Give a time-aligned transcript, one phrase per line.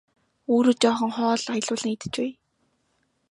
[0.53, 2.35] Өөрөө жаахан хоол аялуулан идэж байя!